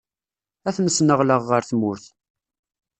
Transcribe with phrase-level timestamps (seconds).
[0.67, 2.05] Ad ten-sneɣleɣ ɣer tmurt.